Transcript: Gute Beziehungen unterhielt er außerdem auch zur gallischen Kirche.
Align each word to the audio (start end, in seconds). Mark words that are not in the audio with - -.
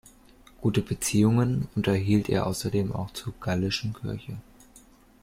Gute 0.61 0.81
Beziehungen 0.81 1.67
unterhielt 1.75 2.27
er 2.27 2.47
außerdem 2.47 2.91
auch 2.91 3.11
zur 3.11 3.35
gallischen 3.39 3.93
Kirche. 3.93 4.35